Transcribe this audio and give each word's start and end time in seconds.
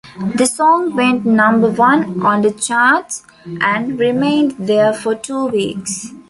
The 0.35 0.47
song 0.47 0.95
went 0.95 1.27
number 1.27 1.69
one 1.69 2.23
on 2.25 2.41
the 2.41 2.49
charts 2.51 3.23
and 3.45 3.99
remained 3.99 4.55
there 4.57 4.93
for 4.93 5.13
two 5.13 5.45
weeks. 5.45 6.09